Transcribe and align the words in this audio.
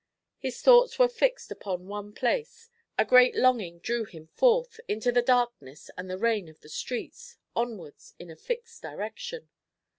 His 0.39 0.63
thoughts 0.63 0.97
were 0.97 1.07
fixed 1.07 1.51
upon 1.51 1.85
one 1.85 2.11
place; 2.11 2.71
a 2.97 3.05
great 3.05 3.35
longing 3.35 3.77
drew 3.77 4.03
him 4.03 4.25
forth, 4.33 4.79
into 4.87 5.11
the 5.11 5.21
darkness 5.21 5.91
and 5.95 6.09
the 6.09 6.17
rain 6.17 6.49
of 6.49 6.61
the 6.61 6.69
streets, 6.69 7.37
onwards 7.55 8.15
in 8.17 8.31
a 8.31 8.35
fixed 8.35 8.81
direction. 8.81 9.49